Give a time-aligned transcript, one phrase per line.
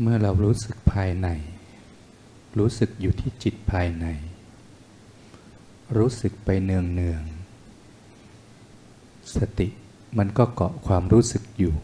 [0.00, 1.28] เมื่อเรารู้สึกภายใน
[2.58, 4.06] รู้สึกอยู่ที่จิตภายใน
[5.96, 7.22] รู้สึกไปเนืองเนือง
[9.36, 9.68] สติ
[10.18, 11.74] มันก็เกาะความรู้สึกอยู่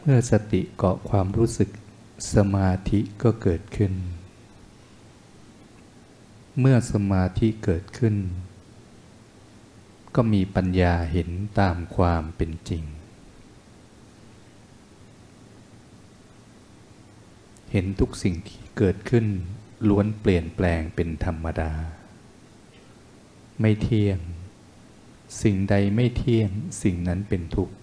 [0.00, 1.70] เมื่อสติเกาะความรู้สึก
[2.34, 3.92] สมาธิก็เกิดขึ้น
[6.60, 8.16] เมื่อสมาธิเกิดขึ้น
[10.14, 12.84] ก็มีปัญญาเห็นตามความเป็นจริง
[17.72, 19.26] เห็นทุกสิ่งที่เกิดขึ้น
[19.88, 21.72] ล้วนเปลี่ยนแปลงเป็นธรรมดา
[23.60, 24.18] ไม่เที่ยง
[25.42, 26.50] สิ่งใดไม่เที่ยง
[26.82, 27.74] สิ่งนั้นเป็นทุกข์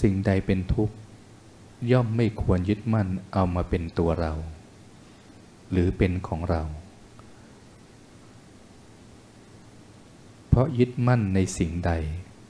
[0.00, 0.94] สิ่งใดเป็นทุกข์
[1.90, 4.32] ย่อมไม่ควรยึดมั่นเอามาเป็นตัวเรา
[5.70, 6.62] หรือเป็นของเรา
[10.48, 11.92] เพราะยึดมั่นในสิ่งใด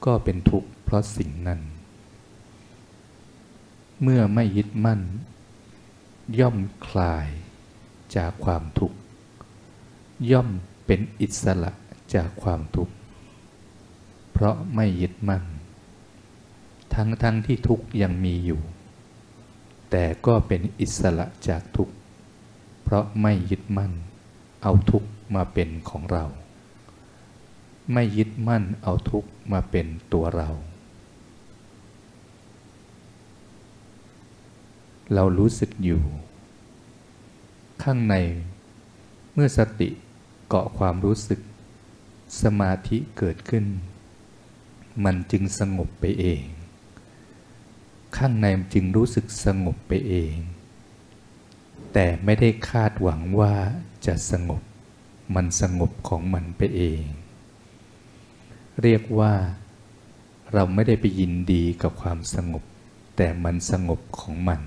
[0.05, 1.59] ก็เป็นทุกข์เพราะสิ่งนั้น
[4.01, 5.01] เมื่อไม่ยึดมั่น
[6.39, 7.27] ย่อมคลาย
[8.15, 8.97] จากความทุกข์
[10.31, 10.49] ย่อม
[10.85, 11.71] เป็นอิสระ
[12.15, 12.93] จากความทุกข์
[14.31, 15.43] เพราะไม่ยึดมั่น
[16.93, 18.61] ทั้งทั้งที่ทุกข์ยังมีอยู่
[19.91, 21.93] แต่ก็เป็นอิสระจากทุกข์
[22.83, 23.91] เพราะไม่ยึดมั่น
[24.63, 26.25] เอาทุกข์มาเป็นของเรา
[27.93, 30.49] ไม่ยึดมั่นเอาทุกข์มาเป็นตัวเรา
[35.13, 36.01] เรารู้สึกอยู่
[37.83, 38.15] ข้างใน
[39.33, 39.89] เมื่อสติ
[40.47, 41.39] เกาะความรู้สึก
[42.41, 43.65] สมาธิเกิดขึ้น
[45.03, 46.43] มันจึงสงบไปเอง
[48.17, 50.35] ข้างในจึงรู้สึกสงบไปเอง
[51.93, 53.53] แต่ไม่ได้คาดหวังว่า
[54.05, 54.61] จะสงบ
[55.35, 57.03] มันสงบของมันไปเอง
[58.81, 59.33] เรียกว่า
[60.53, 62.63] เราไม่ได้ไปยินดีกับความสงบ
[63.17, 64.61] แต่มันสงบของมัน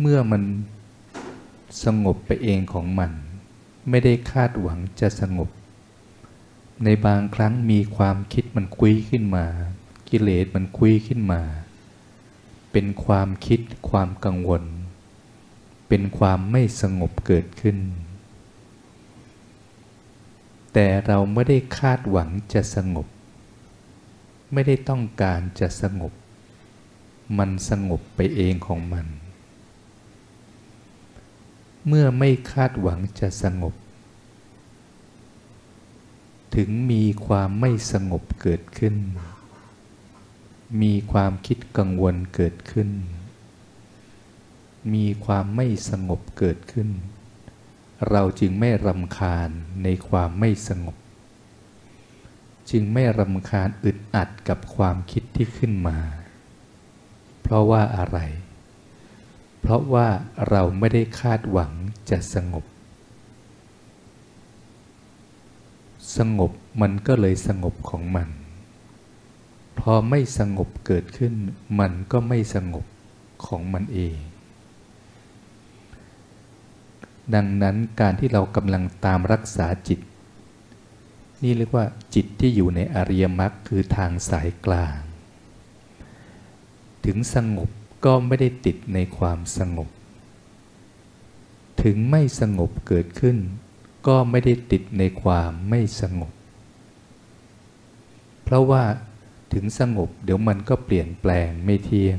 [0.00, 0.42] เมื่อมัน
[1.84, 3.12] สงบไปเองของมัน
[3.88, 5.50] ไม่ได้คาดหวังจะสงบ
[6.84, 9.46] ในบางครั้งมีความคิดมันคุยขึ้นมา
[10.08, 11.42] กิเลสมันคุยขึ้นมา
[12.72, 13.60] เป็นความคิด
[13.90, 14.62] ความกังวล
[15.88, 17.78] เป็นความไม่สงบเกิดขึ้น
[20.72, 23.06] แต่เราไม่ได้คาดหวังจะสงบ
[24.52, 26.12] ไม่ได้ต้องการจะสงบ
[27.38, 29.06] มันสงบไปเองของมัน
[31.86, 33.74] เมื่อไม่คาดหวังจะสงบ
[36.54, 38.96] ถึงมีความไม่สงบเกิดขึ้น
[40.82, 42.90] มีความคิดกังวลเกิดขึ้น
[44.94, 46.88] มีความไม่สงบเกิดขึ้น
[48.10, 49.50] เราจึงไม่รำคาญ
[49.82, 50.96] ในความไม่สงบ
[52.70, 55.98] จึงไม่รำคาญอึดอัดกับความคิดที่ขึ้นมา
[57.42, 60.08] เพราะว่าอะไรเพราะว่า
[60.50, 61.72] เราไม่ได้คาดหวัง
[62.10, 62.64] จะสงบ
[66.16, 68.28] สงบมันก็เลยสงบของมัน
[69.78, 71.34] พอไม่สงบเกิดขึ้น
[71.80, 72.84] มันก็ไม่สงบ
[73.46, 74.16] ของมันเอง
[77.34, 80.00] ดังนั้นการที่เรากำลังตามรักษาจิต
[81.42, 81.84] นี่เรียกว่า
[82.14, 84.98] จิตที่อยู่ในอริยมรรคคือทางสายกลาง
[87.04, 87.70] ถึงสงบ
[88.06, 89.88] ก็ไม่ได้ติดในความสงบ
[91.82, 93.36] ถึงไม่สงบเกิดขึ้น
[94.06, 96.32] ก็ไม่ได้ติดในความไม่สงบ
[98.42, 98.84] เพราะว่า
[99.52, 102.18] ถึงสงบเดี๋ยวมันก็เปลี่ยนแปลงไม่เที่ยง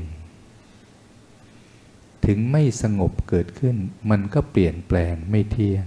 [2.26, 3.76] ถึงไม่สงบเกิดขึ้น
[4.10, 5.86] มันก็เปลี่ยนแปลงไม่เที่ยง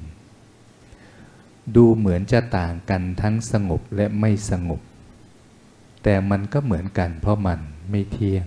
[1.76, 4.82] ดูเหมือนจะต่างกันทั้งสงบและไม่สงบ
[6.04, 7.60] แต่มันก็เหมือนกันเพราะมัน
[7.92, 8.46] ไม่เที่ยง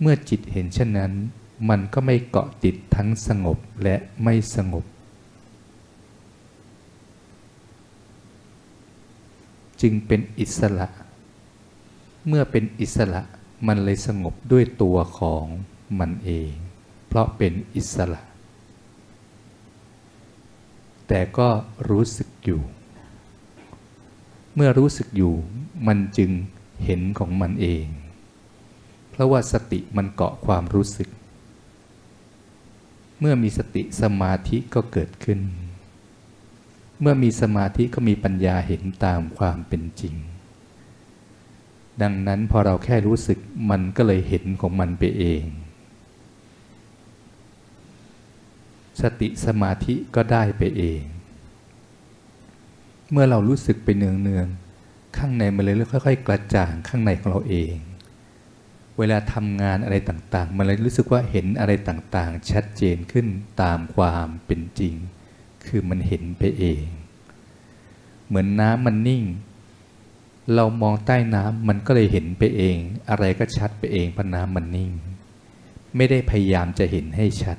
[0.00, 1.12] เมื่อจิตเห็นเช่นนั้น
[1.68, 4.84] มันก็ไม่เกาะติดทั้งสงบและไม่สงบ
[9.80, 10.88] จึงเป็นอิสระ
[12.26, 13.22] เมื่อเป็นอิสระ
[13.66, 15.44] มันเลยสงบด้วยตัวของ
[15.98, 16.52] มันเอง
[17.08, 18.20] เพราะเป็นอิสระ
[21.08, 21.48] แต่ก็
[21.90, 22.60] รู้สึกอยู่
[24.54, 25.32] เมื่อรู้สึกอยู่
[25.86, 26.30] มันจึง
[26.84, 27.86] เห็นของมันเอง
[29.18, 31.08] ราะว่าสติมันเกาะความรู้สึก
[33.20, 35.40] เมื่อมีสติสมาธิก็เกิดขึ้น
[37.00, 40.14] เมื่อมีสมาธิก็มีปัญญาเห็นตามความเป็นจริง
[42.02, 43.38] ดังนั้นพอเราแค่รู้สึก
[43.70, 45.44] มันก็เลยเห็นของมันไปเอง
[49.02, 51.02] สติสมาธิก็ได้ไปเอง
[53.10, 54.46] เมื่อเรารู้สึกไปเนืองเนือง
[55.16, 57.74] ข้างในมันเลยค่อยๆ กระจ่างข้างในของเราเอง
[58.98, 63.26] เวลาทำงานอะไรต่างๆ มันเลยรู้สึกว่าเห็นอะไรต่างๆ ชัดเจนขึ้น
[63.62, 64.94] ตามความเป็นจริง
[65.66, 66.84] คือมันเห็นไปเอง
[68.26, 69.24] เหมือนน้ำมันนิ่ง
[70.54, 72.76] เรามองใต้น้ำมันก็เลยเห็นไปเอง
[73.10, 74.92] อะไรก็ชัดไปเองเพราะน้ำมันนิ่ง
[75.96, 77.58] ไม่ได้พยายามจะเห็นให้ชัด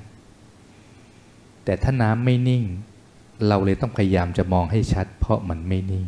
[1.64, 2.64] แต่ถ้าน้ำไม่นิ่ง
[3.48, 6.08] เราเลยต้องพยายามจะมองให้ชัด เพราะมันไม่นิ่ง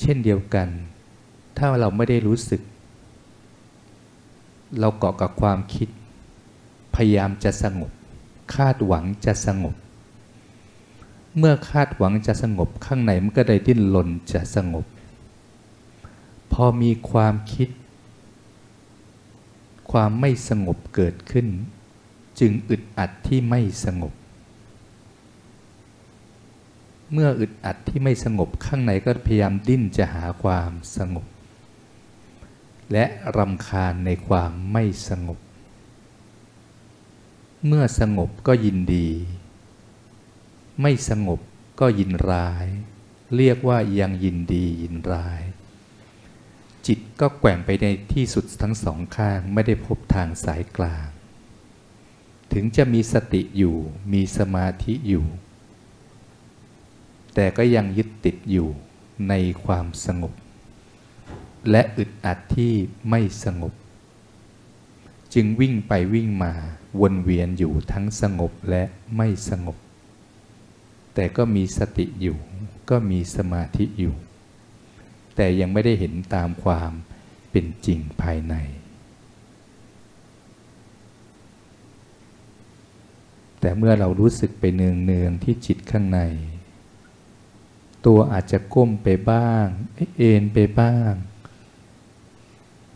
[0.00, 0.68] เช่นเดียวกัน
[1.58, 2.60] ถ้าเราไม่ได้รู้สึก
[4.80, 5.88] เราเกาะกับความคิด
[6.94, 7.90] พยายามจะสงบ
[8.54, 9.74] คาดหวังจะสงบ
[11.38, 14.84] เมื่อคาดหวังจะสงบข้างในมันก็ได้ดิ้นรนจะสงบ
[16.52, 17.68] พอมีความคิด
[19.92, 21.46] ความไม่สงบเกิดขึ้น
[22.40, 24.12] จึงอึดอัดที่ไม่สงบ
[27.12, 31.26] เมื่ออึดอัดที่ไม่สงบข้างในก็พยายามดิ้นจะหาความสงบ
[32.92, 33.04] และ
[33.36, 35.38] รำคาญในความไม่สงบ
[37.66, 39.08] เมื่อสงบก็ยินดี
[40.82, 41.40] ไม่สงบ
[41.80, 42.66] ก็ยินร้าย
[43.36, 45.42] เรียกว่ายังยินดียินร้าย
[46.86, 51.08] จิตก็แกว่งไปในที่สุดทั้งสองข้างไม่ได้พบทางสายกลาง
[52.52, 53.76] ถึงจะมีสติอยู่
[54.12, 55.26] มีสมาธิอยู่
[57.34, 58.68] แต่ก็ยังยึดติดอยู่
[59.28, 60.32] ในความสงบ
[61.70, 62.74] และอึดอัดที่
[63.10, 63.72] ไม่สงบ
[65.34, 66.52] จึงวิ่งไปวิ่งมา
[67.00, 68.82] วนเวียนอยู่ทั้งสงบและ
[69.16, 69.76] ไม่สงบ
[71.14, 72.38] แต่ก็มีสติอยู่
[72.90, 74.14] ก็มีสมาธิอยู่
[75.36, 76.92] แต่ยังไม่ได้เห็นตามความ
[77.50, 78.54] เป็นจริงภายใน
[83.60, 86.20] แต่เมื่อเรารู้สึกไปเนืองเนืองที่จิตข้างใน
[88.06, 89.66] ตัวอาจจะก้มไปบ้าง
[90.16, 91.12] เอ็นไปบ้าง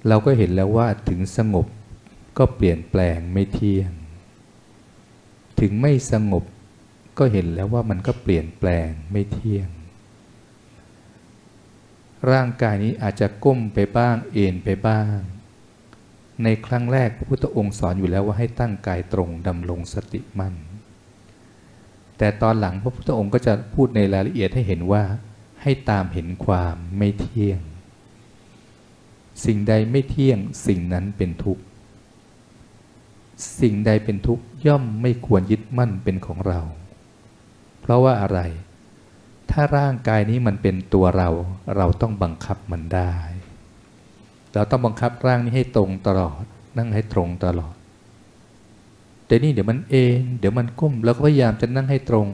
[0.08, 1.66] เราก็เห็นแล้วว่าถึงสงบ
[2.38, 3.90] ก็เปลี่ยนแปลงไม่เที่ยง
[5.60, 6.44] ถึงไม่สงบ
[7.18, 9.68] ก็เห็นแล้วว่ามันก็เปลี่ยนแปลงไม่เที่ยง
[12.32, 15.16] ร่างกายนี้อาจจะก้มไปบ้างเอ็นไปบ้าง
[16.44, 20.54] ในครั้งแรกพระพุทธองค์สอนอยู่แล้วว่าให้ตั้งกายตรงดำรงสติมั่น
[22.18, 25.02] แต่ตอนหลังพระพุทธองค์ก็จะพูดในรายละเอียดให้เห็นว่า
[25.62, 27.60] ให้ตามเห็นความไม่เที่ยง
[29.44, 31.62] สิ่งใดไม่เที่ยงสิ่งนั้นเป็นทุกข์
[33.60, 36.60] สิ่งใดเป็นทุกข์ย่อมไม่ควรยึดมั่นเป็นของเรา
[37.80, 38.40] เพราะว่าอะไร
[39.50, 41.28] ถ้าร่างกายนี้มันเป็นตัวเรา
[41.76, 43.12] เราต้องบังคับมันได้
[44.54, 46.42] เราต้องบังคับร่างนี้ให้ตรงตลอด
[46.76, 47.74] นั่งให้ตรงตลอด
[49.26, 52.26] แต่นี่เดี๋ยวมันเองเดี๋ยวมันก้มเราก็พยายามจะนั่งให้ตรง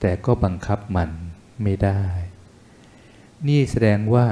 [0.00, 1.10] แต่ก็บังคับมัน
[1.62, 2.02] ไม่ได้
[3.46, 4.26] นี่แสดงว่า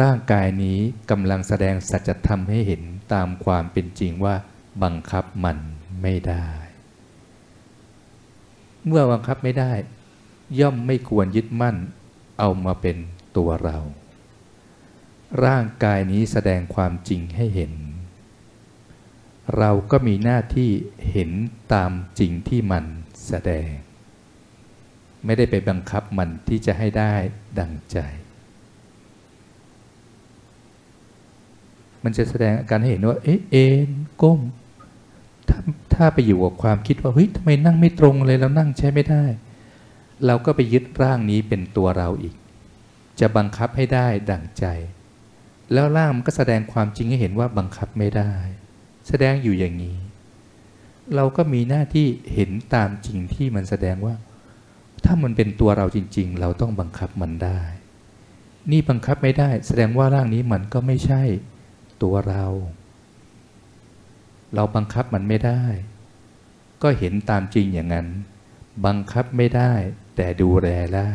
[0.00, 0.78] ร่างกายนี้
[1.10, 2.82] กำลังแสดงสัจธรรมให้เห็น
[3.12, 4.36] ตามความเป็นจริงว่า
[4.82, 5.58] บังคับมัน
[6.02, 6.48] ไม่ได้
[8.86, 9.72] เมื่อบังคับไม่ได้
[10.60, 11.76] ย่อมไม่ควรยึดมั่น
[12.38, 12.96] เอามาเป็น
[13.36, 13.78] ตัวเรา
[15.44, 17.72] ร่างกายนี้แสดงความจริงให้เห็น
[19.58, 20.70] เราก็มีหน้าที่
[21.10, 21.30] เห็น
[21.74, 22.84] ตามจริงที่มัน
[23.26, 23.70] แสดง
[25.24, 27.14] ไม่ได้ไปบังคับมันที่จะให้ได้
[27.58, 27.98] ดังใจ
[32.04, 33.90] มันจะแสดงอาการให้เห็นว่า เอ๊ะเอ็น
[34.22, 34.40] ก้ม
[35.48, 35.58] ถ้า
[35.94, 39.24] ถ้าไปอยู่กับความคิดว่าเฮ้ยทำไมนั่งไม่ตรงเลยแล้วนั่งใช้ไม่ได้
[40.26, 42.34] เราก็ไปยึดร่างนี้เป็นตัวเราอีก
[43.20, 44.64] จะบังคับให้ได้ดั่งใจ
[45.72, 48.32] แล้วร่างมันก็แสดงความจริงให้เห็นว่าบังคับไม่ได้
[49.08, 49.96] แสดงอยู่อย่างนี้
[51.14, 54.14] เราก็มีหน้าที่เห็นตามจริงที่มันแสดงว่า
[55.04, 57.60] ถ้ามันเป็นตัวเราจริง ๆ เราต้องบังคับมันได้
[58.70, 61.22] นี่บังคับไม่ได้ แสดงว่าร่างนี้มันก็ไม่ใช่
[62.02, 62.44] ตัวเรา
[64.54, 65.62] เราบังคับมันไม่ได้
[66.82, 68.08] ก็เห็นตามจริงอย่างนั้น
[68.86, 69.72] บังคับไม่ได้
[70.16, 71.12] แต่ดูแลได้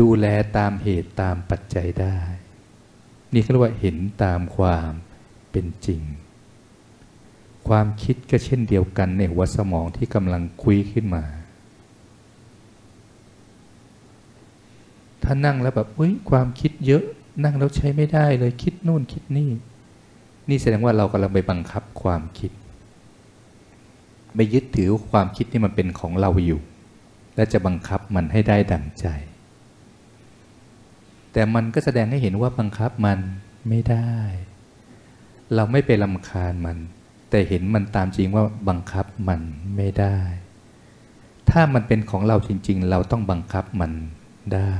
[0.00, 2.18] ดูแลตามเหตุตามปัจจัยได้
[3.32, 4.90] นี่เขาเรียกว่าเห็นตามความ
[5.50, 6.02] เป็นจริง
[7.68, 11.24] ความคิดก็เช่นเดียวกันในหัวสมองที่กำลังคุยขึ้นมา
[15.22, 17.04] ถ้านั่งแล้วแบบเฮ้ยความคิดเยอะ
[17.44, 19.50] นั่งแล้วใช้ไม่ได้เลยคิดนู่นคิดนี่
[20.48, 22.52] นี่แสดงว่าเรากำลังไปบังคับความคิด
[24.34, 26.60] ไปยึดถือความคิดที่มันเป็นของเราอยู่
[27.36, 29.06] และจะบังคับมันให้ได้ดั่งใจ
[31.32, 33.18] แต่มันก็แสดงให้เห็นว่าบังคับมัน
[33.68, 34.14] ไม่ได้
[35.54, 36.78] เราไม่ไปลำคาญมัน
[37.30, 39.40] แต่เห็นมันตามจริงว่าบังคับมัน
[39.76, 40.18] ไม่ได้
[41.50, 43.92] ถ้ามันเป็นของเราจริง ๆ เราต้องบังคับมัน
[44.54, 44.74] ได้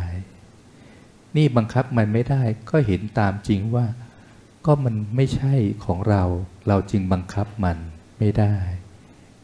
[1.37, 3.87] นี่บังคับมันไม่ได้ก็เห็นตามจริงว่า
[4.67, 6.23] ก็มันไม่ใช่ของเรา
[6.69, 7.79] เราจึงบังคับมัน
[8.19, 8.55] ไม่ได้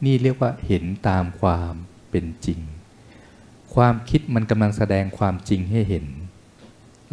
[0.03, 1.73] นี่เรียกว่าเห็นตามความ
[2.11, 2.59] เป็นจริง
[3.73, 6.05] ความคิดมันกำลังแสดงความจริงให้เห็น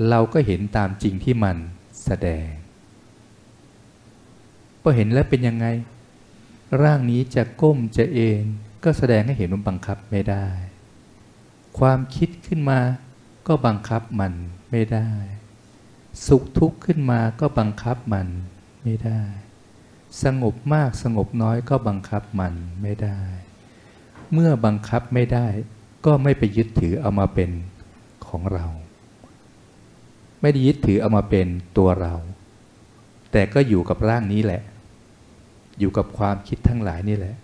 [0.08, 1.56] เราก็เห็นตามจริงที่มัน
[2.04, 2.48] แสดง
[4.80, 5.66] พอเห็นแล้วเป็นยังไง
[6.82, 8.44] ร่างนี้จะก้มจะเอน
[8.84, 10.46] ก็แสดงให้เห็นมันบังคับไม่ได้
[11.78, 12.78] ความคิดขึ้นมา
[13.46, 14.32] ก็บังคับมัน
[14.70, 15.08] ไม่ได้
[16.26, 18.28] สุขทุกข์ขึ้นมาก็บังคับมัน
[18.82, 19.20] ไม่ได้
[20.24, 23.20] สงบมากสงบน้อยก็บังคับมันไม่ได้
[24.32, 25.46] เมื่อบังคับไม่ได้
[26.06, 27.50] ก็ไม่ไปยึดถือเอามาเป็น
[28.28, 28.66] ของเรา
[30.40, 31.46] ไม่ได้ยึดถือเอามาเป็น
[31.78, 32.14] ตัวเรา
[33.32, 34.62] แต่ก็อยู่กับร่างนี้แหละ
[35.78, 37.36] อยู่กับความคิดทั้งหลายนี่แหละ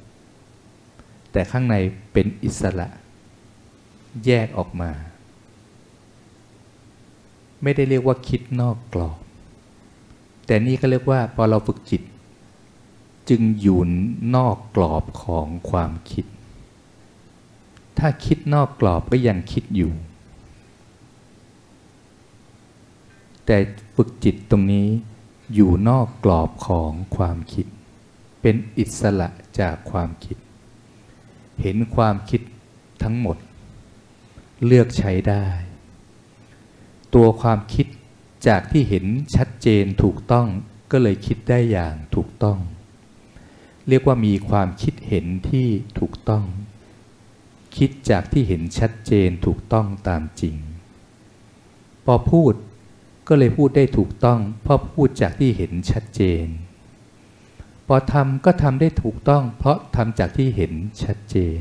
[1.32, 1.76] แต่ข้างใน
[2.12, 2.88] เป็นอิสระ
[4.26, 4.90] แยกออกมา
[7.62, 9.18] ไม่ได้เรียกว่าคิดนอกกรอบ
[10.46, 12.02] แต่นี่ก็เรียกว่าพอเราฝึกจิต
[13.28, 13.80] จึงอยู่
[14.36, 16.26] นอกกรอบของความคิด
[17.98, 19.92] ถ้าคิดนอกกรอบก็ยังคิดอยู่
[23.46, 23.56] แต่
[23.94, 24.88] ฝึกจิตตรงนี้
[25.54, 27.66] อยู่นอกกรอบของความคิด
[28.40, 29.28] เป็นอิสระ
[29.60, 30.36] จากความคิด
[31.60, 32.40] เห็นความคิด
[33.02, 33.36] ทั้งหมด
[34.66, 35.46] เลือกใช้ได้
[37.14, 37.86] ตัวความคิด
[38.48, 39.04] จากที่เห็น
[39.36, 40.48] ชัดเจนถูกต้อง
[40.90, 42.58] ก็เลยคิดได้อย่างถูกต้อง
[43.88, 46.44] เรียกว่ามีความคิดเห็นที่ถูกต้อง
[47.76, 50.56] คิดจากที่เห็นชัดเจนถูกต้องตามจริง
[52.04, 52.54] พอพูด
[53.28, 56.46] ก็เลยพูดได้ถูกต้อง เพราะพูดจากที่เห็นชัดเจน
[57.86, 60.72] พอทำก็ทำได้ถูกต้อง เพราะทำจากที่เห็น
[61.04, 61.60] ชัดเจน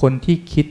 [0.00, 0.66] คนที่คิด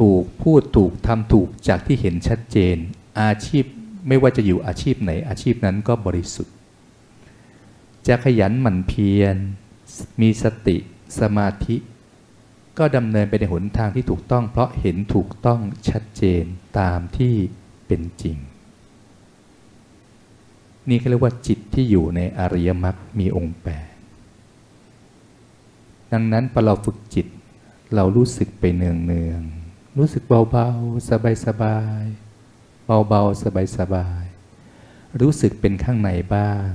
[0.00, 2.76] ถูกพูดถูกทำถูกจากที่เห็นชัดเจน
[3.20, 3.64] อาชีพ
[4.08, 6.54] ไม่ว่าจะอยู่อาชีพไหน อาชีพนั้นก็บริสุทธิ์
[8.08, 9.36] จะขยันหมั่นเพียร
[10.20, 10.76] มีสติ
[11.20, 11.76] สมาธิ
[12.78, 16.44] ก็ดำเนินไปในหนทางที่ถูกต้อง เพราะเห็นถูกต้องชัดเจน
[16.78, 17.34] ตามที่
[17.86, 18.36] เป็นจริง
[20.88, 23.92] นี่เขาเรียกว่าจิตที่อยู่ในอริยมรรคมีองค์แปด
[26.12, 27.26] ดังนั้นพอเราฝึกจิต
[27.94, 29.42] เรารู้สึกไปเนืองเนือง
[29.98, 31.10] รู้สึกเบาๆ
[31.46, 33.42] สบายๆ เบาๆ
[33.78, 36.68] สบายๆ รู้สึกเป็นข้างในบ้าง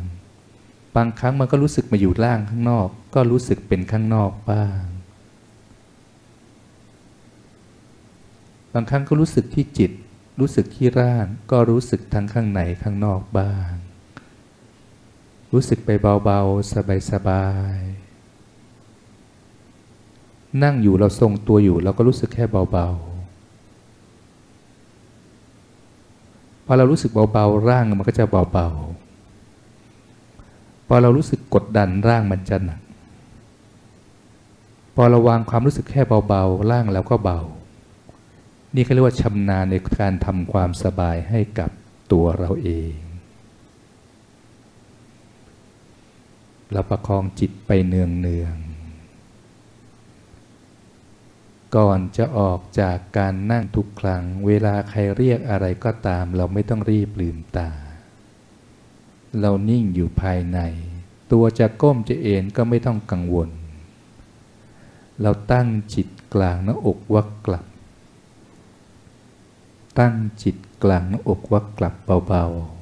[0.96, 4.82] บางครั้งมันก็รู้สึกมาอยู่ล่างข้างนอก ก็รู้สึกเป็นข้างนอกบ้าง
[8.74, 9.92] บางครั้งก็รู้สึกที่จิต
[10.40, 13.72] รู้สึกที่ร่าง ก็รู้สึกทั้งข้างในข้างนอกบ้าง
[15.54, 15.90] รู้สึกไป
[16.24, 16.74] เบาๆ
[17.12, 17.92] สบายๆ
[20.64, 23.12] นั่งอยู่เราทรงตัวอยู่เราก็รู้สึกแค่เบาๆ
[26.61, 32.82] พ อเรารู้สึกเบาๆร่างมันก็จะเบาๆพอเรารู้สึกกดดันร่างมันจะหนัก
[34.96, 37.40] พอเราวางความรู้สึกแค่เบาๆร่างแล้วก็เบา
[38.76, 41.70] นี่เขาเรียกว่าชำนาญในการทำความสบายให้กับ
[42.12, 42.96] ตัวเราเอง
[46.72, 48.71] เราประคองจิตไปเนืองๆ
[51.76, 57.72] ก่อนจะออกจากการนั่งทุกครั้ง เวลาใครเรียกอะไรก็ตาม เราไม่ต้องรีบลืมตา
[59.40, 60.60] เรานิ่งอยู่ภายใน
[61.32, 63.50] ตัวจะก้มจะเอ็นก็ไม่ต้องกังวล
[65.22, 67.66] เราตั้งจิตกลางหน้าอกวักกลับ
[70.00, 71.94] ตั้งจิตกลางหน้าอกวักกลับ
[72.28, 72.82] เบาๆ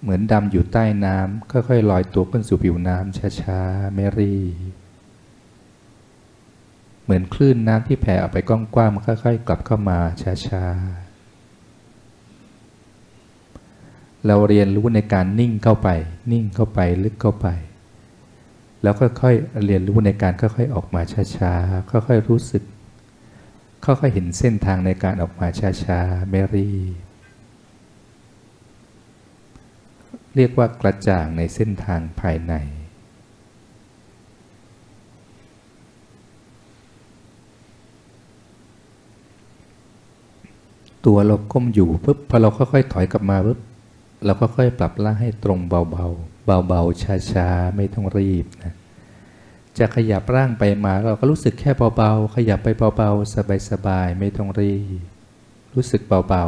[0.00, 4.36] เหมือนดำอยู่ใต้น้ำค่อยๆลอยตัวขึ้นสู่ผิวน้ำช้าๆไม่รี
[4.72, 4.85] บ
[7.06, 9.98] เหมือนคลื่นน้ำที่แผ่ออกไปกว้างๆมันค่อยๆกลับเข้ามา
[10.48, 11.16] ช้าๆ
[14.26, 15.88] เราเรียนรู้ในการนิ่งเข้าไป
[16.32, 17.46] นิ่งเข้าไปลึกเข้าไป
[18.82, 21.02] แล้วค่อยๆเรียนรู้ในการค่อยๆออกมา
[21.36, 22.62] ช้าๆค่อยๆรู้สึก
[23.84, 25.46] ค่อยๆเห็นเส้นทางในการออกมา
[25.84, 26.70] ช้าๆไม่รี
[30.34, 32.54] เรียกว่ากระจ่างในเส้นทางภายใน
[41.06, 43.58] ตัวเราก้มอยู่ปุ๊บพอเราค่อยๆถอยกลับมาปุ๊บ
[44.24, 48.72] เราก็ค่อยปรับร่างให้ตรงเบาๆ เบาๆ ช้าๆ ไม่ต้องรีบนะ
[49.78, 53.34] จะขยับร่างไปมาเราก็รู้สึกแค่เบาๆ ขยับไปเบาๆ
[53.70, 55.02] สบายๆ ไม่ต้องรีบ
[55.74, 56.44] รู้สึกเบา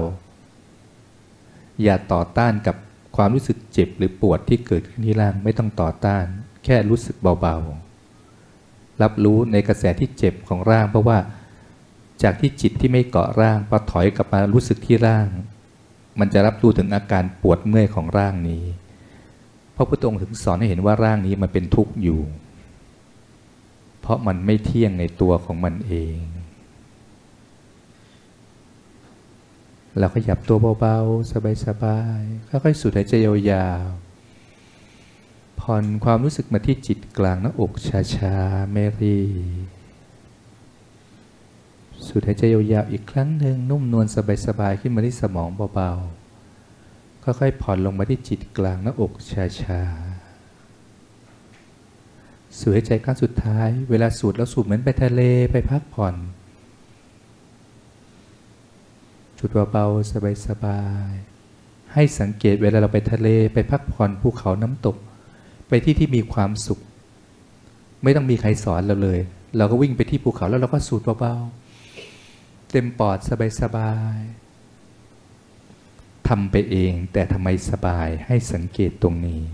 [0.88, 2.77] ๆ อย่าต่อต้านกับ
[3.17, 6.25] ความรู้สึกเจ็บหรือปวดที่เกิดขึ้นที่ร่างไม่ต้องต่อต้าน
[6.65, 11.19] แค่รู้สึกเบาๆ รับรู้ในกระแสที่เจ็บของร่างเพราะว่า
[12.23, 15.29] จากที่จิตที่ไม่เกาะร่างพอถอยกลับมารู้สึกที่ร่าง
[16.19, 18.65] มันจะรับรู้ถึงอาการปวดเมื่อยของร่างนี้
[19.77, 22.21] พระพุทธองค์ถึงสอนให้เห็นว่าร่างนี้มันเป็นทุกข์อยู่
[24.01, 26.19] เพราะมันไม่เที่ยงในตัวของมันเอง
[29.99, 31.33] เราก็หยับตัวเบาๆ
[31.65, 37.73] สบายๆค่อยๆสูดหายใจยาวๆผ่อนความรู้สึกมาที่จิตกลางหน้าอก
[38.17, 39.19] ช้าๆไม่รี
[42.09, 44.07] สูดหายใจยาวๆอีกครั้งหนึ่งนุ่มนวล
[44.47, 49.12] สบายๆขึ้นมาที่สมองเบาๆค่อยๆผ่อนลงมาที่จิตกลางหน้าอก
[49.62, 55.23] ช้าๆสูดหายใจครั้งสุดท้าย เวลาสูดแล้วสูดเหมือนไปทะเล
[55.53, 56.15] ไปพักผ่อน
[59.38, 60.12] จุดเบาๆ
[60.47, 64.97] สบายๆให้สังเกตเวลาเราไปทะเลไปพักผ่อนภูเขาน้ำตก
[65.69, 66.79] ไปที่ที่มีความสุข
[68.03, 69.19] ไม่ต้องมีใครสอนเราเลย
[69.57, 71.68] เราก็วิ่งไปที่ภูเขาแล้วเราก็สูดเบาๆ
[72.71, 73.19] เต็มปอด
[73.61, 79.45] สบายๆทำไปเองแต่ทำไมสบายให้สังเกตตรงนี้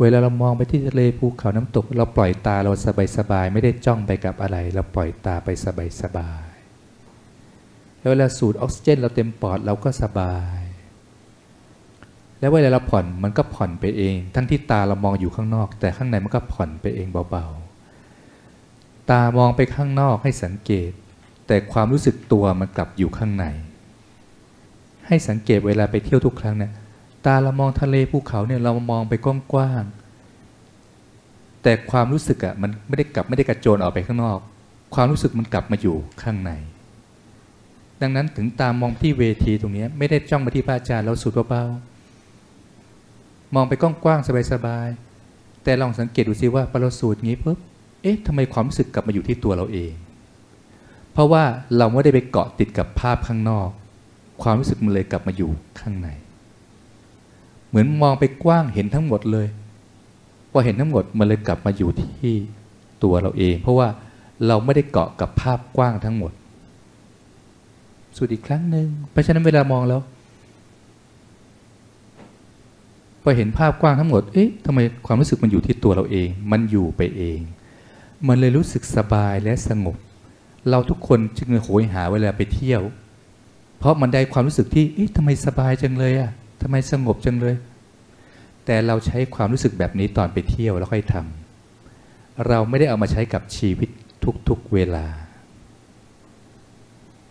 [0.00, 2.72] เวลาเรามองไปที่ทะเลภูเขาน้ำตก เราปล่อยตาเรา
[3.16, 5.48] สบายๆไม่ได้จ้องไปกับอะไร เราปล่อยตาไป
[6.02, 10.60] สบายๆแล้วเวลาสูดออกซิเจน เราเต็มปอดเราก็สบาย
[12.40, 20.92] แล้วเวลาเราผ่อนมันก็ผ่อนไปเอง ทั้งที่ตาเรามองอยู่ข้างนอก แต่ข้างในมันก็ผ่อนไปเองเบาๆ ตามองไปข้างนอกให้สังเกต
[21.46, 23.44] แต่ความรู้สึกตัวมันกลับอยู่ข้างใน
[25.06, 26.72] ให้สังเกตเวลาไปเที่ยวทุกครั้งเนี่ย
[27.26, 29.14] ตาเรามองทะเลภูเขาเนี่ยเรามองไป
[29.52, 34.38] กว้างๆแต่ความรู้สึกอะ่ะมันไม่ได้กลับไม่ได้กระโจนออกไปข้างนอก
[34.94, 36.52] ความรู้สึกมันกลับมาอยู่ข้างใน
[38.00, 47.58] ดังนั้นถึงตามมองที่เวทีตรงนี้ไม่ได้จ้องมาที่พระอาจารย์เราสูดเบาๆมองไปกว้างๆสบายๆแต่ลองสังเกตดูซิว่าพอเราสูดงี้ปุ๊บ
[48.02, 49.92] เอ๊ะทำไมความรู้สึกกลับมาอยู่ที่ตัวเราเอง
[51.16, 51.44] เพราะว่า
[51.78, 53.68] เราไม่ได้ไปเกาะติดกับภาพข้างนอก
[54.42, 56.08] ความรู้สึกมันเลยกลับมาอยู่ข้างใน
[57.68, 59.46] เหมือนมองไปกว้างเห็นทั้งหมดเลย
[60.50, 62.34] พอเห็นทั้งหมดมันเลยกลับมาอยู่ที่
[63.02, 63.88] ตัวเราเอง เพราะว่า
[64.46, 66.32] เราไม่ได้เกาะกับภาพกว้างทั้งหมด
[68.16, 70.00] สูดอีกครั้งหนึ่งเพราะฉะนั้นเวลามองแล้ว
[73.22, 77.38] พอเห็นภาพกว้างทั้งหมด เอ๊ะทำไมความรู้สึกมันอยู่ที่ตัวเราเอง มันอยู่ไปเอง
[78.26, 79.96] มันเลยรู้สึกสบายและสงบ
[80.70, 82.82] เราทุกคนจึงโหยหาเวลาไปเที่ยว
[83.78, 86.30] เพราะมันได้ความรู้สึกที่เอ๊ะทำไมสบายจังเลยอะ
[86.62, 87.54] ทำไมสงบจังเลย
[88.64, 93.88] แต่เราใช้ความรู้สึกแบบนี้ตอนไปเที่ยวแล้วค่อยทำเราไม่ได้เอามาใช้กับชีวิต
[94.48, 95.06] ทุกๆเวลา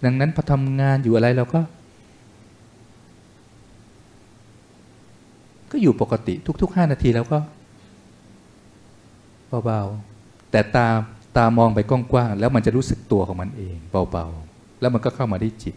[0.05, 1.61] ดังนั้นพอทำงานอยู่อะไรเราก็
[5.71, 7.39] ก็อยู่ปกติทุกๆห้านาทีแล้วก็
[9.65, 10.97] เบาๆแต่ตาม
[11.37, 13.77] ตามองไปกว้างๆแล้วมันจะรู้สึกตัวของมันเอง
[14.11, 15.75] เบาๆ แล้วมันก็เข้ามาที่จิต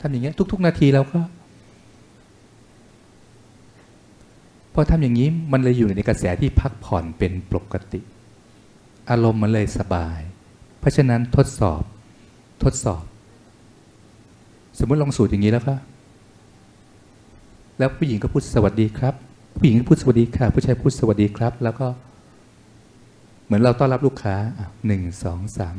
[0.00, 1.20] ทำอย่างเงี้ยทุก ๆ นาทีเราก็
[4.74, 8.00] พอทำอย่างนี้มันเลยอยู่ในกระแสที่พักผ่อนเป็นปกติ
[9.10, 10.20] อารมณ์มันเลยสบาย
[10.80, 11.82] เพราะฉะนั้นทดสอบ
[12.62, 13.04] ทดสอบ
[14.78, 15.74] สมมติลองสูตรอย่างนี้แล้วก็
[17.78, 19.14] แล้วผู้หญิงก็พูดสวัสดีครับ
[19.58, 21.86] ผู้หญิงก็พูดสวัสดีค่ะ ผู้ชายพูดสวัสดีครับ แล้วก็
[23.44, 24.36] เหมือนเราต้อนรับลูกค้า
[24.86, 25.76] หนึ่งสองสาม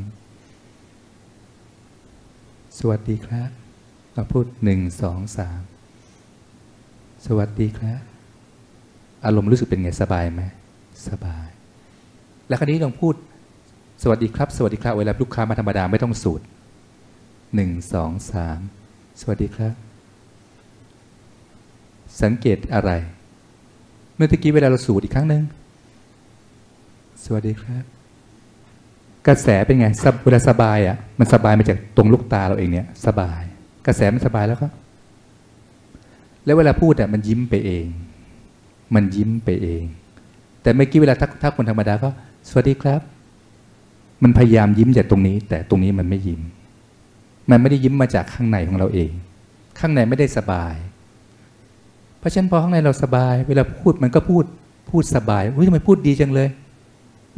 [2.78, 3.50] สวัสดีครับ
[4.14, 5.60] เราพูดหนึ่งสองสาม
[7.26, 8.00] สวัสดีครับ
[9.24, 10.42] อารมณ์รู้สึกเป็นไงสบายไหม
[11.08, 11.48] สบาย
[12.48, 13.14] แล้วคราวนี้ลองพูด
[14.02, 16.44] สวัสดีครับ สวัสดีครับ เวลาลูกค้ามาธรรมดาไม่ต้องสูตร
[17.54, 18.58] หนึ่งสองสาม
[19.20, 19.74] สวัสดีครับ
[22.22, 22.90] สังเกตอะไร
[24.16, 25.42] เมื่อกี้เวลาเราสูดอีกครั้งหนึ่ง
[27.24, 27.84] สวัสดีครับ
[29.26, 29.86] กระแสเป็นไง
[30.24, 33.42] เวลาสบายอะ มันสบายมาจากตรงลูกตาเราเองเนี่ย สบาย
[33.86, 34.68] กระแสมันสบายแล้วก็
[36.44, 37.86] แล้วเวลาพูดอะมันยิ้มไปเอง
[38.94, 39.82] มันยิ้มไปเอง
[40.62, 42.08] แต่เมื่อกี้เวลาทักทักคนธรรมดาก็
[42.48, 43.00] สวัสดีครับ
[44.22, 46.40] มันพยายามยิ้มจากตรงนี้ แต่ตรงนี้มันไม่ยิ้ม
[47.50, 49.10] มันไม่ได้ยิ้มมาจากข้างในของเราเอง
[49.78, 50.74] ข้างในไม่ได้สบาย
[52.18, 54.44] เพราะฉะนั้นพอข้างในเราสบาย เวลาพูดมันก็พูด
[54.90, 56.50] พูดสบายอุ้ยทำไมพูดดีจังเลย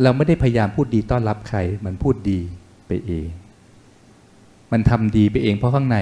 [0.02, 2.40] เราไม่ได้พยายามพูดดีต้อนรับใคร มันพูดดี
[2.86, 3.28] ไปเอง
[4.72, 5.98] มันทำดีไปเอง เพราะข้างใน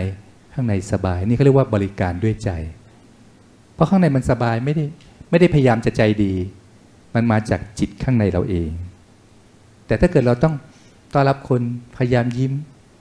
[0.54, 2.50] ข้างในสบาย นี่เขาเรียกว่าบริการด้วยใจ
[3.74, 4.84] เพราะข้างในมันสบายไม่ได้
[5.30, 6.32] ไม่ได้พยายามจะใจดี
[7.14, 8.70] มันมาจากจิตข้างในเราเอง
[9.86, 10.54] แต่ถ้าเกิดเราต้อง
[11.14, 11.60] ต้อนรับคน
[11.96, 12.52] พยายามยิ้ม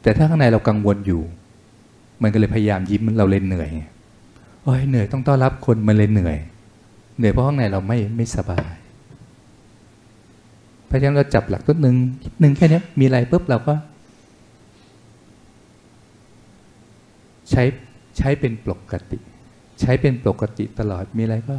[0.04, 1.22] แต่ถ้าข้างในเรากังวลอยู่
[2.22, 3.70] มันก็เลยพยายามยิ้มเราเลยเหนื่อย
[4.64, 6.38] โอ้ยเหนื่อยต้องต้อนรับคนมันเลยเหนื่อย
[7.18, 8.74] เหนื่อยเพราะข้างในเราไม่ไม่สบาย
[10.96, 11.96] พราะฉะนั้นเราจับหลักตัวหนึ่ง
[12.40, 13.74] หนึ่งแค่นี้มีอะไรปุ๊บเราก็
[17.50, 17.64] ใช้
[18.18, 19.18] ใช้เป็นปกติ
[19.82, 21.58] ใช้เป็นปกติตลอดมีอะไรก็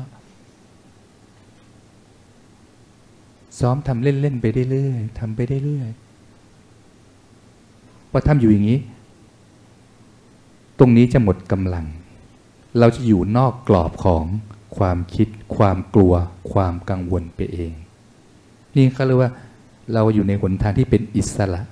[3.60, 8.80] ซ้อมทำเล่นๆไปเรื่อยๆทำไปเรื่อยๆพอทำอยู่อย่างนี้
[10.78, 11.86] ตรงนี้จะหมดกำลัง
[12.78, 14.24] เราจะอยู่นอกกรอบของ
[14.76, 16.14] ความคิด ความกลัว
[16.52, 17.74] ความกังวลไปเอง
[18.76, 19.30] นี่เขาเรียกว่า
[19.94, 21.62] เราอยู่ในหนทางที่เป็นอิสระ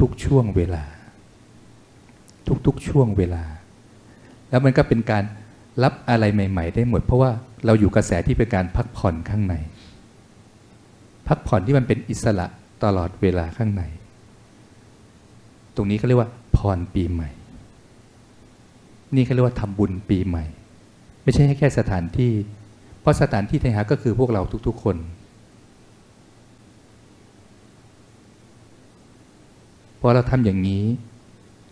[0.00, 0.84] ทุกๆช่วงเวลา
[2.66, 3.42] ทุกๆช่วงเวลา
[4.50, 5.24] แล้วมันก็เป็นการ
[5.82, 7.30] รับอะไรใหม่ ๆ ได้หมด เพราะว่า
[7.66, 9.54] เราอยู่กระแสที่เป็นการพักผ่อนข้างใน
[11.28, 12.46] พักผ่อนที่มันเป็นอิสระ
[12.84, 13.82] ตลอดเวลาข้างใน
[15.76, 17.30] ตรงนี้เขาเรียกว่าพรปีใหม่
[19.14, 20.44] นี่เขาเรียกว่าทำบุญปีใหม่
[21.22, 22.32] ไม่ใช่แค่สถานที่
[23.00, 24.96] เพราะสถานที่ไทยหาก็คือพวกเราทุก ๆ คน
[30.00, 30.84] พอเราทำอย่างนี้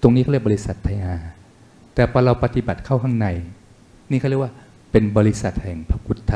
[0.02, 1.16] ตรงนี้เขาเรียกบริษัทไทยอา
[1.94, 3.26] แต่พอเราปฏิบัติเข้าข้างใน
[4.10, 4.52] นี่เขาเรียกว่า
[4.92, 6.32] เป็นบริษัทแห่งพระพุทธ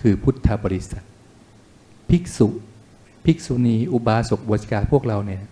[0.00, 1.02] คือพุทธบริษัท
[2.10, 2.48] ภิกษุ
[3.24, 5.42] ภิกษุณีอุบาสกบวชกาพวกเราเนี่ย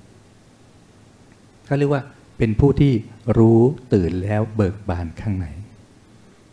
[1.67, 2.03] เขาเรียกว่า
[2.39, 2.93] เป็นผู้ที่
[3.39, 3.61] รู้
[3.93, 5.47] ตื่นแล้วเบิกบานข้างใน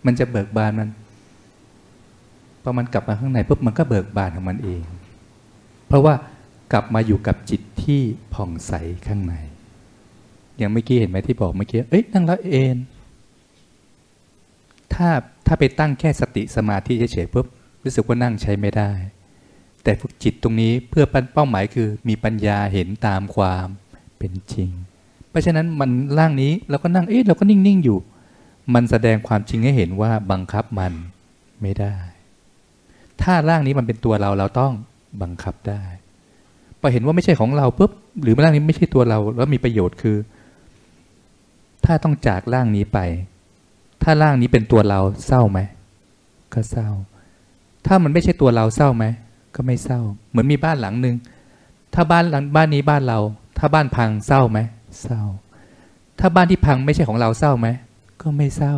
[0.05, 0.89] มันจะเบิกบานมัน
[2.63, 4.81] พอมันกลับมาข้างในปุ๊บมันก็เบิกบานของมันเอง
[5.87, 6.13] เพราะว่า
[6.73, 8.01] กลับมาอยู่กับจิตที่
[8.33, 8.73] ผ่องใส
[9.07, 9.35] ข้างใน
[10.57, 12.77] อย่างเมื่อกี้เห็นไหมที่บอกเมื่อกี้ เอ้ยนั่งแล้วเอน
[14.93, 15.09] ถ้า
[15.45, 17.45] ถ้าไปตั้งแค่สติสมาธิเฉยๆปุ๊บ
[17.83, 18.91] รู้สึกว่านั่งใช้ไม่ได้
[19.83, 23.67] แต่ฝึกจิตตรงนี้เพื่อเป้าหมายคือมีปัญญาเห็นตามความ
[24.17, 24.69] เป็นจริง
[25.29, 27.99] เพราะฉะนั้นมันร่างนี้เราก็นั่งเอ๊ะเราก็นิ่งๆอยู่
[28.73, 30.93] มันแสดงความจริงให้เห็นว่าบังคับมัน
[31.61, 31.95] ไม่ได้
[33.21, 34.73] ถ้าร่างนี้มันเป็นตัวเราเราต้อง
[35.21, 35.83] บังคับได้
[36.85, 37.91] พอเห็นว่าไม่ใช่ของเราปุ๊บ
[38.23, 40.17] หรือร่างนี้ไม่ใช่ตัวเรา แล้วมีประโยชน์คือ
[41.85, 42.99] ถ้าต้องจากร่างนี้ไป
[44.03, 45.59] ถ้าร่างนี้เป็นตัวเราเศร้าไหม
[46.53, 46.89] ก็เศร้า
[47.85, 49.05] ถ้ามันไม่ใช่ตัวเราเศร้าไหม
[49.55, 51.15] ก็ไม่เศร้า เหมือนมีบ้านหลังหนึ่ง
[51.93, 53.19] ถ้าบ้านหลังบ้านนี้บ้านเรา
[53.57, 54.59] ถ้าบ้านพังเศร้าไหม
[55.03, 55.21] เศร้า
[56.19, 57.67] ถ้าบ้านที่พังไม่ใช่ของเราเศร้าไหม
[58.21, 58.75] ก็ไม่เศร้า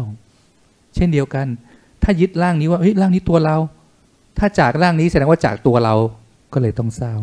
[0.96, 1.48] เช่นเดียวกัน
[2.04, 3.58] ถ้ายึดร่างนี้ว่าเฮ้ยร่างนี้ตัวเรา
[4.38, 5.96] ถ้าจากร่างนี้แสดงว่าจากตัวเรา
[6.54, 7.16] ก็เลยต้องเศร้า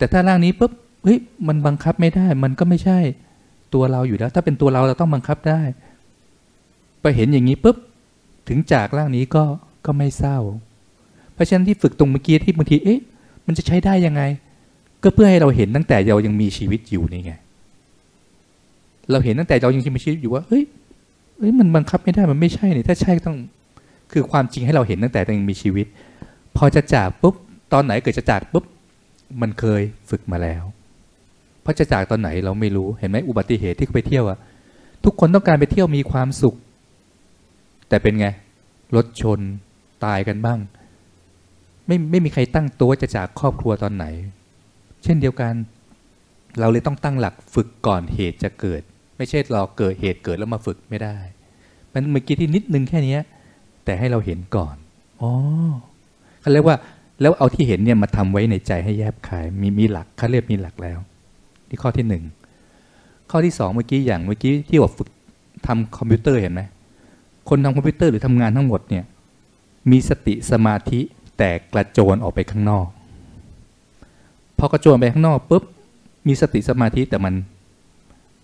[0.00, 0.72] แต่ถ้าร่างนี้ปุ๊บ
[1.04, 2.98] เฮ้ยมันบังคับไม่ได้ มันก็ไม่ใช่
[3.74, 5.60] ตัวเราอยู่แล้ว ถ้าเป็นตัวเราเราต้องบังคับได้
[7.02, 7.76] ไปเห็นอย่างนี้ปุ๊บ
[8.48, 9.44] ถึงจากร่างนี้ก็
[9.86, 10.38] ก็ไม่เศร้า
[11.34, 13.00] เพราะฉะนั้นที่ฝึกตรงเมื่อกี้ที่บางทีเอ๊ะ
[13.46, 14.22] มันจะใช้ได้ยังไง
[15.02, 17.32] ก็เพื่อให้เราเห็นตั้งแต่เรายังมีชีวิตอยู่นี่ไง
[19.10, 20.62] เราเห็นตั้งแต่เรายังมีชีวิตอยู่ว่าเฮ้ย
[21.38, 23.36] เฮ้ยมันบังคับไม่ได้มันไม่ใช่เนี่ยถ้าใช่ต้อง
[24.12, 25.86] คือความจริงให้เราเห็นตั้งแต่เรายังมีชีวิต
[26.56, 27.34] พอจะจากปุ๊บ
[27.72, 28.64] ตอนไหนเกิดจะจากปุ๊บ
[29.40, 30.62] มันเคยฝึกมาแล้ว
[31.62, 34.38] เพราะจะจากตอนไหนเราไม่รู้เห็นไหมอุบัติเหตุที่เขาไปเที่ยวอะ
[35.04, 36.56] ทุกคนต้องการไปเที่ยวมีความสุข
[37.88, 38.26] แต่เป็นไง
[38.96, 39.40] รถชน
[40.04, 40.58] ตายกันบ้าง
[41.86, 44.06] ไม่ไม่มีใครตั้งตัวจะจากครอบครัวตอนไหน
[45.04, 45.54] เช่นเดียวกัน
[46.60, 48.82] เราเลยต้องตั้งหลักฝึกก่อนเหตุจะเกิด
[49.16, 51.16] ไม่ใช่ราเกิดเหตุเกิดแล้วมาฝึกไม่ได้
[51.92, 53.16] มันเมื่อกี้ที่นิดนึงแค่นี้
[53.84, 54.76] แต่ให้เราเห็นก่อน
[55.22, 55.32] อ๋อ
[56.40, 56.76] เขาเรียกว่า
[57.20, 60.98] แล้วเอาที่เห็นเนี่ยมาทำไว้ในใจให้แยบขาย มีมีหลักเขาเรียกมีหลักแล้ว
[61.68, 62.24] นี่ข้อที่หนึ่ง
[63.30, 65.08] ข้อที่สองเมื่อกี้อย่างเมื่อกี้ที่ว่าฝึก
[65.66, 66.62] ทำคอมพิวเตอร์เห็นไหม
[67.48, 69.04] คนทำคอมพิวเตอร์หรือทำงานทั้งหมดเนี่ย
[69.90, 71.00] มีสติสมาธิ
[71.38, 72.86] แต่กระโจนออกไปข้างนอก
[74.58, 75.62] พอกระโจนไปข้างนอกปุ๊บ
[76.26, 77.34] มีสติสมาธิแต่มัน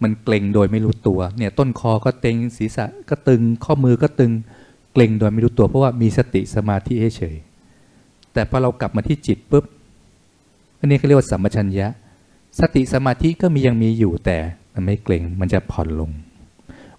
[0.02, 4.32] มันเกร็งโดยไม่รู้ตัวเนี่ยต้นคอก็เต็งศีรษะก็ตึงข้อมือก็ตึง
[4.92, 7.36] เกร็งโดยไม่รู้ตัวเพราะว่ามีสติสมาธิเฉย
[8.36, 9.64] แต่พอเรากลับมาที่จิตปุ๊บ
[10.78, 11.86] อันนี้เขาเรียกว่าสัมปชัญญะ
[12.58, 14.36] สติสมาธิก็มียังมีอยู่แต่
[14.74, 16.10] มันไม่เกร็งมันจะผ่อนลง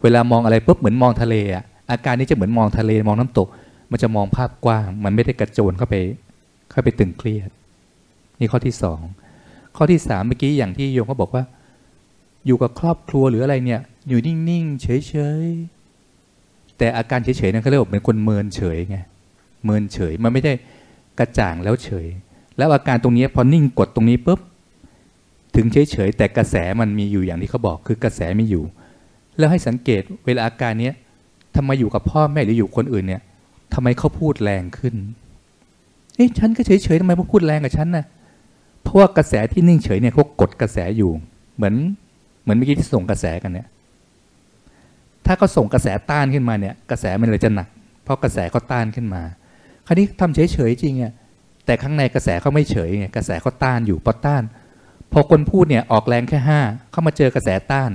[0.01, 3.47] เวลามองอะไรปุ๊บเหมือนมองทะเลอะอาการนี้จะเหมือนมองทะเลมองน้ำตก
[3.91, 5.95] มันจะมองภาพกว้าง มันไม่ได้กระโจนเข้าไป
[6.71, 7.49] เข้าไปตึงเครียด
[8.39, 8.99] นี่ข้อที่สอง
[9.75, 11.43] ข้อที่สามเมื่อกี้อย่างที่โยมเขาบอกว่า
[12.45, 18.97] อยู่กับครอบครัวหรืออะไรเนี่ย อยู่นิ่งๆเฉยๆแต่อาการเฉยๆนั่นเขาเรียกว่าเป็นคนเมินเฉยไง
[19.65, 20.53] เมินเฉยมันไม่ได้
[21.19, 22.07] กระจ่างแล้วเฉย
[22.57, 24.39] แล้วอาการตรงนี้พอนิ่งกดตรงนี้ปุ๊บ
[25.55, 28.63] ถึงเฉยเฉยแต่กระแสมันมีอยู่อย่างที่เขาบอกคือกระแสไม่อยู่
[29.37, 30.93] แล้วให้สังเกตเวลาอาการเนี้ย
[31.55, 33.21] ทำไมอยู่กับพ่อแม่หรืออยู่คนอื่นเนี่ย
[33.73, 34.95] ทำไมเขาพูดแรงขึ้น
[36.15, 38.05] เอ๊ะฉันก็เฉยเฉยทำไมเขาพูดแรงกับฉันนะ่ะ
[38.83, 41.11] เพราะว่ากระแสที่นิ่งเฉยเนี่ยเขากดกระแสอยู่
[41.55, 41.75] เหมือน
[42.43, 43.67] เหมือนเมื่อกี้ที่ส่งกระแสกันเนี่ย
[45.25, 47.67] ถ้าเขาส่งกระแสต้านขึ้นมาเนี่ย กระแสมันเลยจะหนัก
[48.03, 49.21] เพราะกระแสเขาต้านขึ้นมา
[49.87, 51.13] คราวนี้ทำเฉยๆจริงอะ
[51.65, 54.43] แต่ข้างในกระแสเขาไม่เฉยไงกระแสเขาต้านอยู่พอต้าน
[55.13, 56.59] พอคนพูดเนี่ยออกแรงแค่ห้า
[56.91, 57.91] เข้ามาเจอกระแสต้าน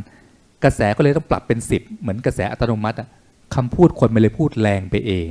[0.65, 3.09] กระแสก็เลยต้องปรับเป็นสิบเหมือนกระแสอัตโนมัติอะ
[3.55, 5.31] คำพูดคนมันเลยพูดแรงไปเอง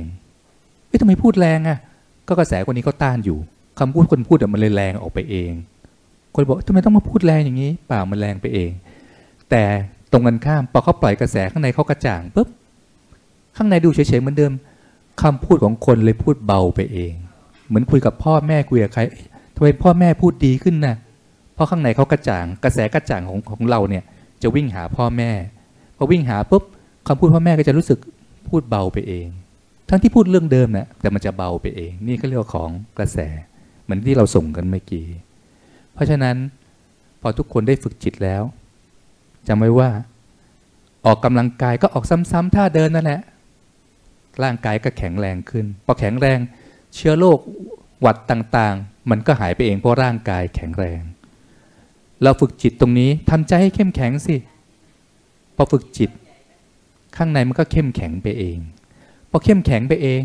[0.86, 1.78] เอ๊ะทำไมพูดแรงอะ
[2.28, 3.38] ก็กระแสคนนี้เขาต้านอยู่
[3.78, 5.52] คำพูดคนพูดอะมันเลยแรงออกไปเอง
[6.34, 8.70] คนบอกทำไมต้องมาพูดแรงอย่างนี้เปล่ามันแรงไปเอง
[9.50, 9.62] แต่
[10.12, 12.48] ตรงกันข้ามพอเขาปล่อยกระแสข้างในเขากระจ่างปุ๊บ
[13.56, 14.52] ข้างในดูเฉยๆเหมือนเดิม
[15.22, 17.12] คำพูดของคนเลยพูดเบาไปเอง
[17.68, 19.02] เหมือนคุยกับพ่อแม่คุยกับใคร
[19.54, 20.96] ทำไมพ่อแม่พูดดีขึ้นนะ
[21.54, 24.04] เพราะข้างในเขากระจ่างกระแสกระจ่างของของเราเนี่ย
[24.42, 25.30] จะวิ่งหาพ่อแม่
[25.96, 26.62] พอวิ่งหาปุ๊บ
[27.06, 27.98] คำพูดพ่อแม่ก็จะรู้สึก
[28.48, 29.26] พูดเบาไปเอง
[29.88, 33.18] ทั้งที่พูดเรื่องเดิมนะแต่มันจะเบาไปเอง นี่ก็เรียกว่าของกระแส
[33.82, 35.06] เหมือนที่เราส่งกันเมื่อกี้
[35.94, 36.36] เพราะฉะนั้น
[37.20, 38.42] พอทุกคนได้ฝึกจิตแล้ว
[39.48, 39.90] จำไว้ว่า
[41.04, 43.20] ออกกำลังกายก็ออกซ้ำๆท่าเดินนั่นแหละ
[44.42, 46.38] ร่างกายก็แข็งแรงขึ้น พอแข็งแรง
[46.94, 47.38] เชื้อโรค
[48.00, 51.02] หวัดต่างๆ มันก็หายไปเองเพราะร่างกายแข็งแรง
[52.22, 54.36] เราฝึกจิตตรงนี้ทำใจให้เข้มแข็งสิ
[55.56, 56.10] พอฝึกจิต
[57.16, 58.58] ข้างในมันก็เข้มแข็งไปเอง
[59.30, 60.20] พอเข้มแข็งไปเอง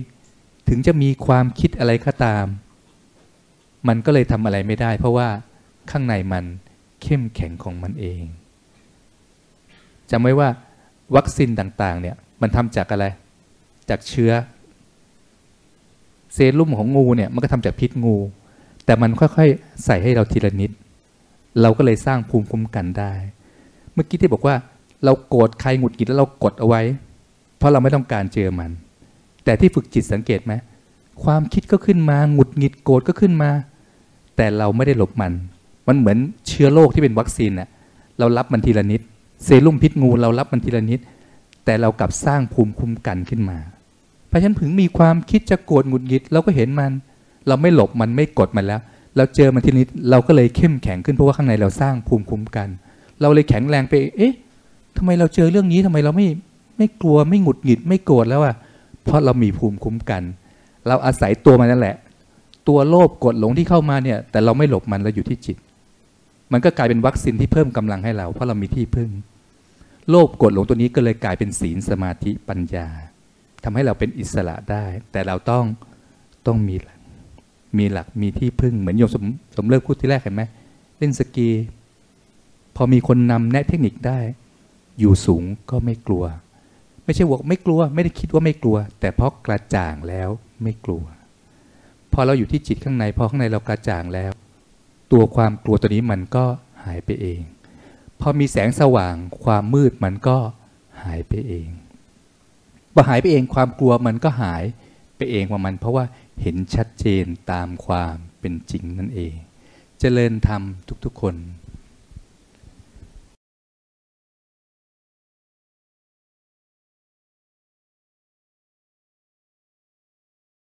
[0.70, 2.46] ถึงจะมีความคิดอะไรก็ตาม
[3.88, 5.28] มันก็เลยทำอะไรไม่ได้ เพราะว่า
[5.92, 6.46] ข้างในมัน
[7.04, 8.22] เข้มแข็งของมันเอง
[10.12, 10.50] จำไว้ว่า
[11.16, 13.06] วัคซีนต่างๆเนี่ยมันทำจากอะไร
[13.90, 14.32] จากเชื้อ
[16.34, 18.16] เซรุ่มของงูเนี่ยมันก็ทำจากพิษงู
[18.86, 20.72] แต่มันค่อยๆใส่ให้เราทีละนิด
[21.62, 23.14] เราก็เลยสร้างภูมิคุ้มกันได้
[23.94, 24.56] เมื่อกี้ที่บอกว่า
[25.04, 26.82] เราโกรธใครหงุดหงิดแล้วเรากดเอาไว้
[27.58, 28.72] เพราะเราไม่ต้องการเจอมัน
[29.44, 30.54] แต่ที่ฝึกจิตสังเกตไหม
[31.24, 33.52] ความคิดก็ขึ้นมาหงุดหงิดโกรธก็ขึ้นมา
[34.36, 35.34] แต่เราไม่ได้หลบมัน
[35.88, 37.70] มันเหมือนเชื้อโรคที่เป็นวัคซีนน่ะ
[38.20, 39.02] เรารับมันทีละนิด
[39.44, 41.00] เซรุ่มพิษงูเรารับมันทีละนิด
[41.66, 43.58] แต่เรากลับสร้างภูมิคุ้มกันขึ้นมา
[44.38, 46.92] ราะฉะนั้นถึงมีความคิดจะโกรธหงุดหงิดเราก็เห็นมัน
[47.48, 48.82] เราไม่หลบมันไม่กดมันแล้ว
[49.16, 52.68] เราเจอมันทีนิดเราก็เลยเข้มแข็งขึ้นเพราะว่าข้างในเราสร้างภูมิคุ้มกัน
[53.22, 54.34] เราเลยแข็งแรงไป เอ๊ะ
[54.98, 56.28] ทำไมเราเจอเรื่องนี้ทำไมเราไม่
[56.78, 58.56] ไม่กลัวไม่หงุดหงิดไม่โกรธแล้วอะ
[59.04, 60.24] เพราะเรามีภูมิคุ้มกัน
[60.88, 61.96] เราอาศัยตัวมันนั่นแหละ
[62.68, 65.58] ตัวโลภกดหลงที่เข้ามาเนี่ย แต่เราไม่หลบมันเราอยู่ที่จิต
[66.52, 69.10] มันก็กลายเป็นวัคซีนที่เพิ่มกำลังให้เรา เพราะเรามีที่พึ่ง
[70.10, 72.88] โลภกดหลงตัวนี้ก็เลยกลายเป็นศีลสมาธิปัญญา
[73.64, 75.66] ทำให้เราเป็นอิสระได้ แต่เราต้อง
[76.46, 77.00] ต้องมีหลัก
[77.78, 79.26] มีหลักมีที่พึ่งเหมือนโยมสม
[79.58, 80.44] สมเลิกพูดที่แรกเห็นไหม
[80.98, 81.50] เล่นสกี
[82.76, 84.20] พอมีคนนำแนะเทคนิคได้
[85.00, 86.26] อยู่สูงก็ไม่กลัว
[87.04, 90.30] ไม่ใช่บอกไม่กลัว ไม่ได้คิดว่าไม่กลัว แต่เพราะกระจ่างแล้ว
[90.64, 91.04] ไม่กลัว
[92.14, 94.32] พอเราอยู่ที่จิตข้างในพอข้างในเรากระจ่างแล้ว
[95.12, 96.46] ตัวความกลัวตัวนี้มันก็
[96.86, 97.42] หายไปเอง
[98.20, 100.38] พอมีแสงสว่างความมืดมันก็
[101.04, 101.68] หายไปเอง
[103.00, 104.64] พอหายไปเองความกลัวมันก็หาย
[105.18, 106.06] ไปเองว่ามัน เพราะว่า
[106.42, 109.34] เห็นชัดเจนตามความเป็นจริงนั่นเอง
[110.00, 110.62] เจริญธรรม
[111.06, 111.36] ทุกๆคน